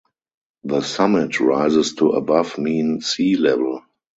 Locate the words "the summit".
0.63-1.39